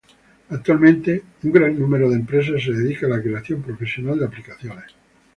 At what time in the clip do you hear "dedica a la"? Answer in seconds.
2.73-3.21